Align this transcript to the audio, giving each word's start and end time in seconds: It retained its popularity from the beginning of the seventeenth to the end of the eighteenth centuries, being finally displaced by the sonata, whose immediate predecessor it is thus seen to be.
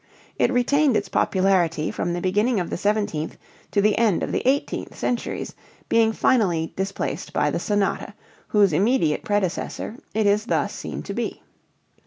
It 0.39 0.51
retained 0.51 0.97
its 0.97 1.09
popularity 1.09 1.91
from 1.91 2.11
the 2.13 2.21
beginning 2.21 2.59
of 2.59 2.71
the 2.71 2.75
seventeenth 2.75 3.37
to 3.69 3.81
the 3.81 3.99
end 3.99 4.23
of 4.23 4.31
the 4.31 4.41
eighteenth 4.49 4.97
centuries, 4.97 5.53
being 5.89 6.11
finally 6.11 6.73
displaced 6.75 7.33
by 7.33 7.51
the 7.51 7.59
sonata, 7.59 8.15
whose 8.47 8.73
immediate 8.73 9.23
predecessor 9.23 9.97
it 10.15 10.25
is 10.25 10.47
thus 10.47 10.73
seen 10.73 11.03
to 11.03 11.13
be. 11.13 11.43